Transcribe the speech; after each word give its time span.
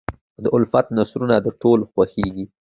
د 0.43 0.45
الفت 0.55 0.85
نثرونه 0.97 1.35
د 1.41 1.47
ټولو 1.61 1.83
خوښېږي. 1.91 2.45